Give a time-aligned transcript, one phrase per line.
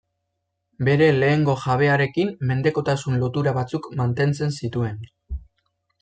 [0.85, 4.97] Bere lehengo jabearekin mendekotasun lotura batzuk mantentzen zituen.